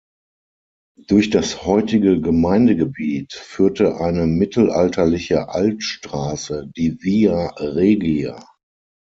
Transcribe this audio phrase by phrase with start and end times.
[1.09, 8.43] Durch das heutige Gemeindegebiet führte eine mittelalterliche Altstraße, die Via Regia.